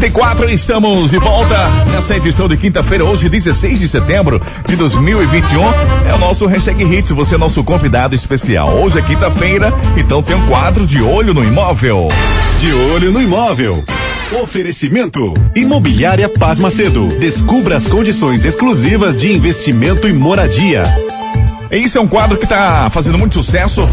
[0.00, 5.60] 34, estamos de volta nessa edição de quinta-feira, hoje 16 de setembro de 2021.
[6.08, 8.76] É o nosso hashtag Hits, você é nosso convidado especial.
[8.76, 12.08] Hoje é quinta-feira, então tem um quadro de olho no imóvel.
[12.58, 13.84] De olho no imóvel.
[14.42, 15.34] Oferecimento.
[15.54, 17.06] Imobiliária Paz Macedo.
[17.18, 20.82] Descubra as condições exclusivas de investimento e moradia.
[21.70, 23.86] Esse é um quadro que está fazendo muito sucesso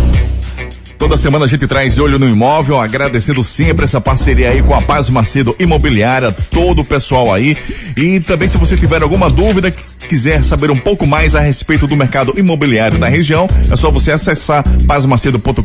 [0.98, 4.82] Toda semana a gente traz olho no imóvel, agradecendo sempre essa parceria aí com a
[4.82, 7.56] Paz Macedo Imobiliária, todo o pessoal aí.
[7.96, 11.96] E também se você tiver alguma dúvida, quiser saber um pouco mais a respeito do
[11.96, 15.62] mercado imobiliário da região, é só você acessar pazmacedo.com.br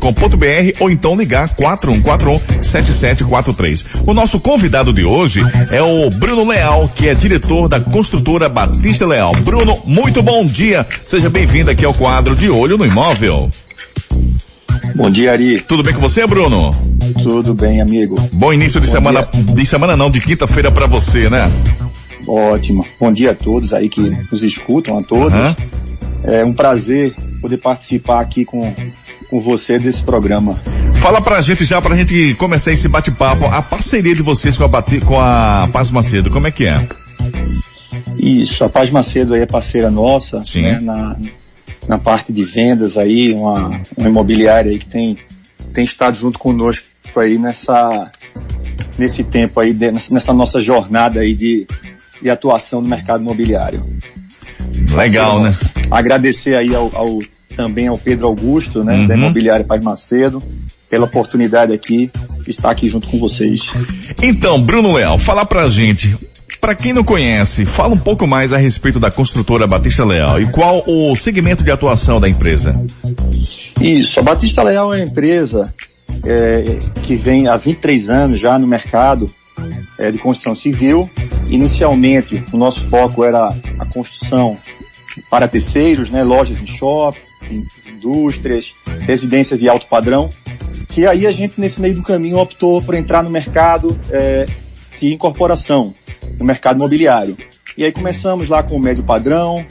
[0.80, 3.86] ou então ligar 4141-7743.
[4.06, 5.40] O nosso convidado de hoje
[5.70, 9.32] é o Bruno Leal, que é diretor da construtora Batista Leal.
[9.36, 10.84] Bruno, muito bom dia.
[11.04, 13.48] Seja bem-vindo aqui ao quadro de Olho no Imóvel.
[14.94, 15.60] Bom dia, Ari.
[15.60, 16.70] Tudo bem com você, Bruno?
[17.22, 18.16] Tudo bem, amigo.
[18.32, 19.54] Bom início de Bom semana, dia.
[19.54, 21.50] de semana não, de quinta-feira para você, né?
[22.26, 22.86] Ótimo.
[23.00, 25.38] Bom dia a todos aí que nos escutam, a todos.
[25.38, 25.54] Uhum.
[26.24, 28.72] É um prazer poder participar aqui com,
[29.28, 30.60] com você desse programa.
[31.00, 34.82] Fala pra gente já, pra gente começar esse bate-papo, a parceria de vocês com a,
[35.04, 36.86] com a Paz Macedo, como é que é?
[38.16, 40.62] Isso, a Paz Macedo aí é parceira nossa, Sim.
[40.62, 41.16] Né, na,
[41.88, 45.16] na parte de vendas aí, uma, uma imobiliária aí que tem,
[45.72, 46.84] tem estado junto conosco
[47.16, 48.10] aí nessa,
[48.98, 49.76] nesse tempo aí,
[50.10, 51.66] nessa nossa jornada aí de,
[52.20, 53.82] de atuação no mercado imobiliário.
[54.94, 55.54] Legal, né?
[55.90, 57.18] Agradecer aí ao, ao,
[57.56, 59.06] também ao Pedro Augusto, né, uhum.
[59.06, 60.42] da Imobiliária Paz Macedo,
[60.88, 62.10] pela oportunidade aqui
[62.42, 63.62] de estar aqui junto com vocês.
[64.22, 66.16] Então, Bruno Leal, fala pra gente,
[66.62, 70.48] para quem não conhece, fala um pouco mais a respeito da construtora Batista Leal e
[70.48, 72.80] qual o segmento de atuação da empresa.
[73.80, 75.74] Isso, a Batista Leal é uma empresa
[76.24, 79.28] é, que vem há 23 anos já no mercado
[79.98, 81.10] é, de construção civil.
[81.50, 83.48] Inicialmente, o nosso foco era
[83.80, 84.56] a construção
[85.28, 87.18] para terceiros, né, lojas em shopping,
[87.88, 90.30] indústrias, residências de alto padrão,
[90.90, 94.46] que aí a gente nesse meio do caminho optou por entrar no mercado é,
[95.00, 95.92] de incorporação,
[96.42, 97.36] no mercado imobiliário.
[97.78, 99.64] E aí começamos lá com o médio padrão,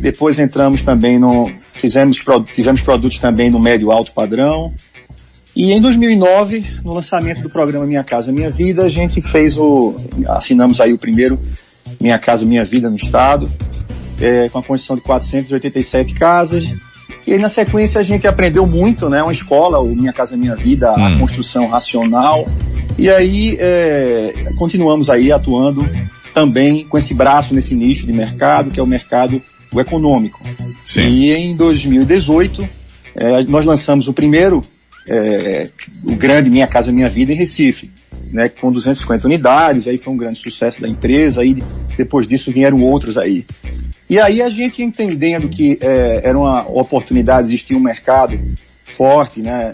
[0.00, 2.18] depois entramos também no, fizemos,
[2.54, 4.72] tivemos produtos também no médio alto padrão.
[5.56, 9.96] E em 2009, no lançamento do programa Minha Casa Minha Vida, a gente fez o,
[10.28, 11.40] assinamos aí o primeiro
[12.00, 13.50] Minha Casa Minha Vida no estado,
[14.20, 16.70] é, com a construção de 487 casas.
[17.26, 19.22] E aí na sequência a gente aprendeu muito, né?
[19.22, 21.04] Uma escola, o Minha Casa Minha Vida, hum.
[21.04, 22.46] a construção racional.
[22.96, 25.84] E aí é, continuamos aí atuando
[26.38, 30.40] também com esse braço nesse nicho de mercado, que é o mercado o econômico.
[30.84, 31.08] Sim.
[31.08, 32.68] E em 2018,
[33.16, 34.60] é, nós lançamos o primeiro,
[35.08, 35.64] é,
[36.04, 37.90] o grande Minha Casa Minha Vida em Recife,
[38.30, 41.60] né, com 250 unidades, aí foi um grande sucesso da empresa, aí
[41.96, 43.44] depois disso vieram outros aí.
[44.08, 48.38] E aí a gente entendendo que é, era uma oportunidade, existia um mercado
[48.98, 49.70] forte, né,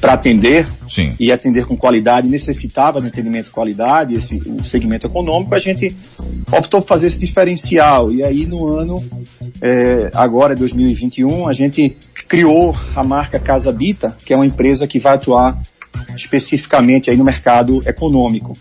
[0.00, 1.12] para atender Sim.
[1.18, 5.96] e atender com qualidade, necessitava de atendimento de qualidade, esse, o segmento econômico, a gente
[6.52, 8.12] optou por fazer esse diferencial.
[8.12, 9.04] E aí no ano,
[9.60, 11.96] é, agora 2021, a gente
[12.28, 15.60] criou a marca Casa Bita, que é uma empresa que vai atuar
[16.14, 18.52] especificamente aí no mercado econômico.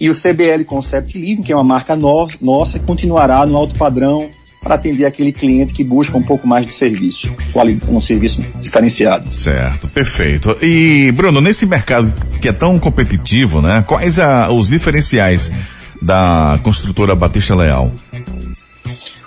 [0.00, 4.28] E o CBL Concept Living, que é uma marca no, nossa, continuará no alto padrão
[4.62, 7.34] para atender aquele cliente que busca um pouco mais de serviço,
[7.88, 9.28] um serviço diferenciado.
[9.28, 10.56] Certo, perfeito.
[10.60, 13.82] E Bruno, nesse mercado que é tão competitivo, né?
[13.86, 15.50] Quais a, os diferenciais
[16.00, 17.90] da construtora Batista Leal?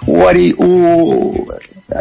[0.05, 1.47] O Ari, o,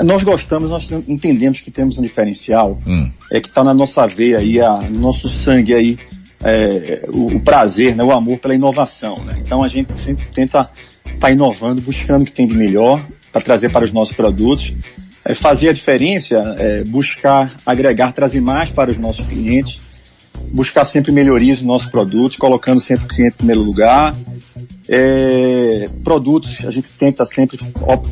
[0.04, 3.10] nós gostamos, nós entendemos que temos um diferencial, hum.
[3.30, 5.98] é que está na nossa veia aí, a, no nosso sangue aí,
[6.44, 9.16] é, o, o, prazer, né, o amor pela inovação.
[9.24, 9.38] Né?
[9.38, 10.70] Então a gente sempre tenta
[11.04, 13.00] estar tá inovando, buscando o que tem de melhor,
[13.32, 14.74] para trazer para os nossos produtos.
[15.24, 19.80] É, fazer a diferença, é, buscar agregar, trazer mais para os nossos clientes,
[20.52, 24.14] buscar sempre melhorias nos nossos produtos, colocando sempre o cliente em primeiro lugar.
[24.88, 27.56] É, produtos, a gente tenta sempre,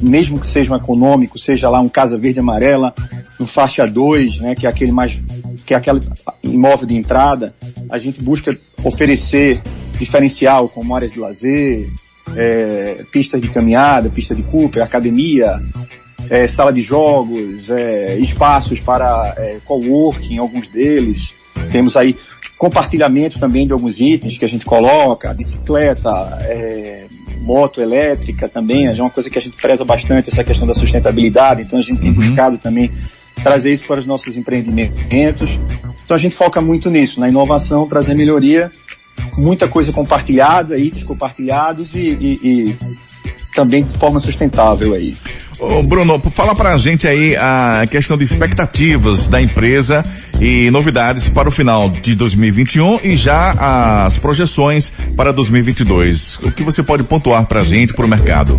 [0.00, 2.94] mesmo que sejam econômicos, seja lá um Casa Verde Amarela,
[3.40, 5.18] um faixa 2, né, que é aquele mais,
[5.66, 6.00] que é aquele
[6.44, 7.52] imóvel de entrada,
[7.90, 9.60] a gente busca oferecer
[9.98, 11.90] diferencial como áreas de lazer,
[12.36, 15.58] é, pistas de caminhada, pista de Cooper, academia,
[16.28, 21.34] é, sala de jogos, é, espaços para é, coworking, alguns deles.
[21.70, 22.16] Temos aí
[22.58, 26.10] compartilhamento também de alguns itens que a gente coloca, bicicleta,
[26.42, 27.06] é,
[27.40, 31.62] moto elétrica também, é uma coisa que a gente preza bastante, essa questão da sustentabilidade,
[31.62, 32.16] então a gente tem uhum.
[32.16, 32.90] buscado também
[33.42, 35.48] trazer isso para os nossos empreendimentos.
[36.04, 38.70] Então a gente foca muito nisso, na inovação, trazer melhoria
[39.36, 42.76] muita coisa compartilhada, itens compartilhados e, e, e
[43.54, 45.16] também de forma sustentável aí.
[45.58, 50.02] Ô Bruno, fala pra gente aí a questão de expectativas da empresa
[50.40, 56.38] e novidades para o final de 2021 e já as projeções para 2022.
[56.44, 58.58] O que você pode pontuar pra gente para o mercado?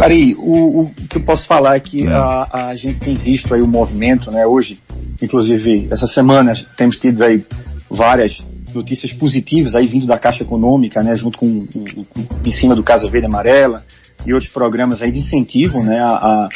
[0.00, 2.12] Ari, o, o, que eu posso falar é que é.
[2.12, 4.46] a, a gente tem visto aí o movimento, né?
[4.46, 4.78] Hoje,
[5.20, 7.44] inclusive, essa semana temos tido aí
[7.90, 8.38] várias
[8.74, 11.16] notícias positivas aí vindo da Caixa Econômica, né?
[11.16, 13.84] Junto com, com, com em cima do Casa Verde Amarela,
[14.26, 16.48] e outros programas aí de incentivo, né, a, a,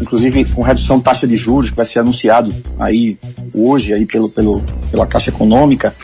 [0.00, 3.18] inclusive com redução de taxa de juros que vai ser anunciado aí
[3.54, 5.94] hoje aí pelo, pelo, pela Caixa Econômica.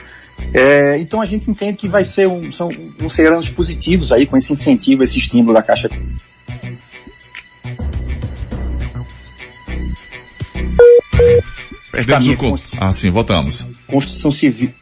[0.55, 2.69] É, então a gente entende que vai ser um, são,
[2.99, 5.89] vão ser anos positivos aí com esse incentivo, esse estímulo da Caixa
[11.91, 12.59] Perdemos o cu.
[12.81, 13.67] Ah, sim, voltamos.
[13.87, 14.73] Construção civil.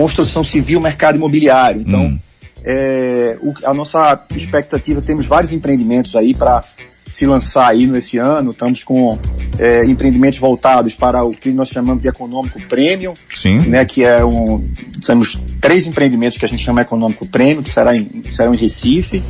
[0.00, 1.82] Construção civil, mercado imobiliário.
[1.82, 2.18] Então, hum
[2.64, 6.62] é, o, a nossa expectativa, temos vários empreendimentos aí para
[7.12, 8.50] se lançar aí nesse ano.
[8.50, 9.18] Estamos com
[9.58, 13.58] é, empreendimentos voltados para o que nós chamamos de econômico premium, Sim.
[13.60, 13.84] né?
[13.84, 14.66] Que é um,
[15.04, 18.58] temos três empreendimentos que a gente chama econômico premium, que será em, que serão em
[18.58, 19.22] Recife.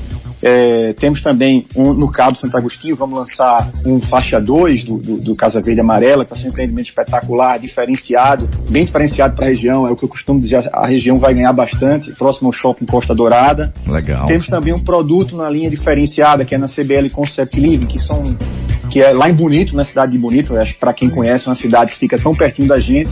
[0.42, 5.16] É, temos também um, no Cabo Santo Agostinho, vamos lançar um faixa 2 do, do,
[5.18, 9.48] do, Casa Verde Amarela, que vai ser um empreendimento espetacular, diferenciado, bem diferenciado para a
[9.48, 12.86] região, é o que eu costumo dizer, a região vai ganhar bastante, próximo ao Shopping
[12.86, 13.72] Costa Dourada.
[13.86, 14.26] Legal.
[14.26, 18.22] Temos também um produto na linha diferenciada, que é na CBL Concept Living, que são
[18.90, 21.50] que é lá em Bonito, na cidade de Bonito, acho que para quem conhece, é
[21.50, 23.10] uma cidade que fica tão pertinho da gente,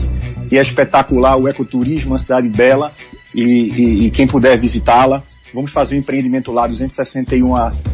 [0.51, 2.91] e é espetacular o ecoturismo, uma cidade bela,
[3.33, 5.23] e, e, e quem puder visitá-la,
[5.53, 7.53] Vamos fazer um empreendimento lá, 261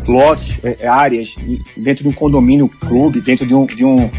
[0.08, 1.34] lotes, é, é, áreas,
[1.76, 4.10] dentro de um condomínio clube, dentro de um, de um,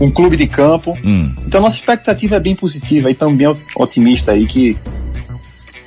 [0.00, 0.96] um clube de campo.
[1.04, 1.32] Hum.
[1.46, 3.46] Então nossa expectativa é bem positiva e também
[3.76, 4.76] otimista aí que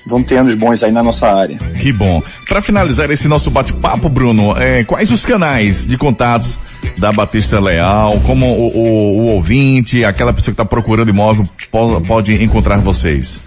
[0.06, 1.58] vamos ter anos bons aí na nossa área.
[1.80, 2.22] Que bom.
[2.48, 6.60] Para finalizar esse nosso bate-papo, Bruno, é, quais os canais de contatos
[6.98, 12.08] da Batista Leal, como o, o, o ouvinte, aquela pessoa que está procurando imóvel pode,
[12.08, 13.42] pode encontrar vocês?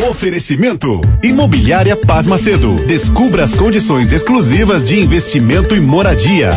[0.08, 1.00] Oferecimento.
[1.22, 2.74] Imobiliária Paz Macedo.
[2.86, 6.50] Descubra as condições exclusivas de investimento e moradia.